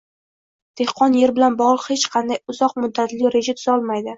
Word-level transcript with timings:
dehqon 0.81 1.17
yer 1.17 1.33
bilan 1.35 1.59
bog‘liq 1.61 1.85
hech 1.93 2.07
qanday 2.17 2.41
uzoq 2.55 2.75
muddatli 2.87 3.35
reja 3.37 3.57
tuza 3.61 3.79
olmaydi 3.79 4.09